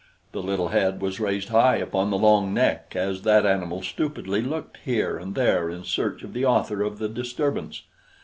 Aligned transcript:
The 0.31 0.41
little 0.41 0.69
head 0.69 0.99
was 0.99 1.19
raised 1.19 1.49
high 1.49 1.75
upon 1.75 2.09
the 2.09 2.17
long 2.17 2.55
neck 2.55 2.93
as 2.95 3.21
the 3.21 3.33
animal 3.47 3.83
stupidly 3.83 4.41
looked 4.41 4.77
here 4.77 5.17
and 5.19 5.35
there 5.35 5.69
in 5.69 5.83
search 5.83 6.23
of 6.23 6.33
the 6.33 6.43
author 6.43 6.81
of 6.81 6.97
the 6.97 7.07
disturbance. 7.07 7.83